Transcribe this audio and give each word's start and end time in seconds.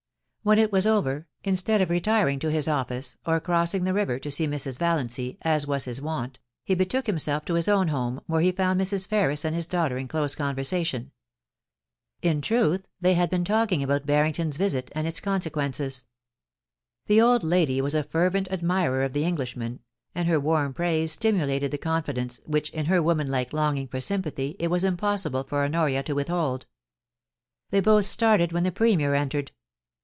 When 0.43 0.57
it 0.57 0.71
was 0.71 0.87
over, 0.87 1.27
instead 1.43 1.81
of 1.81 1.91
retiring 1.91 2.39
to 2.39 2.49
his 2.49 2.67
office, 2.67 3.15
or 3.27 3.39
cross 3.39 3.75
ing 3.75 3.83
the 3.83 3.93
river 3.93 4.17
to 4.17 4.31
see 4.31 4.47
Mrs. 4.47 4.79
Valiancy, 4.79 5.37
as 5.43 5.67
was 5.67 5.85
his 5.85 6.01
wont, 6.01 6.39
he 6.63 6.73
betook 6.73 7.05
himself 7.05 7.45
to 7.45 7.53
his 7.53 7.67
own 7.67 7.89
home, 7.89 8.21
where 8.25 8.41
he 8.41 8.51
found 8.51 8.81
Mrs. 8.81 9.05
Ferris 9.07 9.45
and 9.45 9.55
his 9.55 9.67
daughter 9.67 9.99
in 9.99 10.07
close 10.07 10.33
conversation. 10.33 11.11
In 12.23 12.41
truth, 12.41 12.87
they 12.99 13.13
had 13.13 13.29
been 13.29 13.43
talking 13.45 13.83
about 13.83 14.07
Barrington's 14.07 14.57
visit 14.57 14.89
and 14.95 15.05
its 15.05 15.19
consequences. 15.19 16.05
The 17.05 17.21
old 17.21 17.43
lady 17.43 17.79
was 17.79 17.93
a 17.93 18.01
fervent 18.03 18.51
admirer 18.51 19.03
of 19.03 19.13
the 19.13 19.23
Englishman, 19.25 19.81
and 20.15 20.27
her 20.27 20.39
warm 20.39 20.73
praise 20.73 21.11
stimulated 21.11 21.69
the 21.69 21.77
con 21.77 22.01
fidence 22.01 22.39
which 22.47 22.71
in 22.71 22.87
her 22.87 23.03
woman 23.03 23.29
like 23.29 23.53
longing 23.53 23.87
for 23.87 24.01
sympathy 24.01 24.55
it 24.57 24.71
was 24.71 24.83
impossible 24.83 25.43
for 25.43 25.63
Honoria 25.63 26.01
to 26.01 26.13
withhold. 26.15 26.65
They 27.69 27.79
both 27.79 28.05
started 28.05 28.51
when 28.51 28.63
the 28.63 28.71
Premier 28.71 29.13
entered. 29.13 29.51